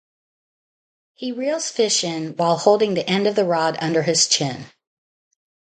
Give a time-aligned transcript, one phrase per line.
[1.13, 4.65] He reels fish in while holding the end of the rod under his chin.